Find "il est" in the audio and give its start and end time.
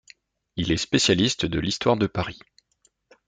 0.55-0.77